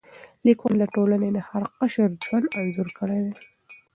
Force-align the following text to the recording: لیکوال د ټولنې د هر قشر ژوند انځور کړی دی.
لیکوال 0.45 0.75
د 0.79 0.83
ټولنې 0.95 1.29
د 1.33 1.37
هر 1.49 1.63
قشر 1.75 2.09
ژوند 2.25 2.47
انځور 2.59 2.89
کړی 2.97 3.19
دی. 3.25 3.33